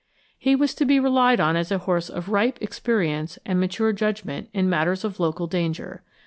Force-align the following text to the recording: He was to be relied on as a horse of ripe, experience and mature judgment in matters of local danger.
He 0.39 0.55
was 0.55 0.73
to 0.73 0.83
be 0.85 0.99
relied 0.99 1.39
on 1.39 1.55
as 1.55 1.71
a 1.71 1.77
horse 1.77 2.09
of 2.09 2.29
ripe, 2.29 2.57
experience 2.59 3.37
and 3.45 3.59
mature 3.59 3.93
judgment 3.93 4.49
in 4.51 4.67
matters 4.67 5.03
of 5.03 5.19
local 5.19 5.45
danger. 5.45 6.01